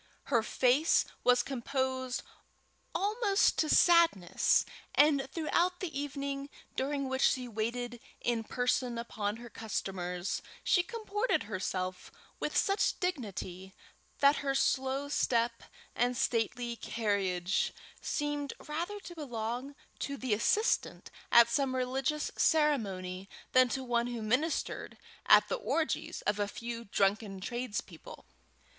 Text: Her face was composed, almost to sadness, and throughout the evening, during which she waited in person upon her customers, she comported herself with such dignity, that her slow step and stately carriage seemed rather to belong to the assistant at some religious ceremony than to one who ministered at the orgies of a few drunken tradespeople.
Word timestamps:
Her 0.33 0.41
face 0.41 1.05
was 1.23 1.43
composed, 1.43 2.23
almost 2.95 3.59
to 3.59 3.69
sadness, 3.69 4.65
and 4.95 5.27
throughout 5.31 5.79
the 5.79 5.95
evening, 5.95 6.49
during 6.75 7.07
which 7.07 7.21
she 7.21 7.47
waited 7.47 7.99
in 8.19 8.43
person 8.43 8.97
upon 8.97 9.35
her 9.35 9.47
customers, 9.51 10.41
she 10.63 10.81
comported 10.81 11.43
herself 11.43 12.11
with 12.39 12.57
such 12.57 12.99
dignity, 12.99 13.75
that 14.21 14.37
her 14.37 14.55
slow 14.55 15.07
step 15.07 15.61
and 15.95 16.17
stately 16.17 16.75
carriage 16.77 17.71
seemed 18.01 18.53
rather 18.67 18.99
to 19.01 19.13
belong 19.13 19.75
to 19.99 20.17
the 20.17 20.33
assistant 20.33 21.11
at 21.31 21.47
some 21.47 21.75
religious 21.75 22.31
ceremony 22.35 23.29
than 23.51 23.69
to 23.69 23.83
one 23.83 24.07
who 24.07 24.23
ministered 24.23 24.97
at 25.27 25.47
the 25.47 25.57
orgies 25.57 26.23
of 26.23 26.39
a 26.39 26.47
few 26.47 26.85
drunken 26.85 27.39
tradespeople. 27.39 28.25